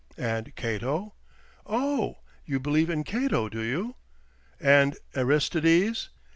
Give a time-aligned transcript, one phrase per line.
[0.17, 1.13] "And Cato?"
[1.63, 3.97] "Oh, you believe in Cato, do you?"
[4.59, 6.09] "And Aristides?"